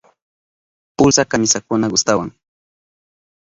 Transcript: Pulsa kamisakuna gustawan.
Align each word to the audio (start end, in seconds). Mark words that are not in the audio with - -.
Pulsa 0.97 1.23
kamisakuna 1.31 1.87
gustawan. 1.93 2.29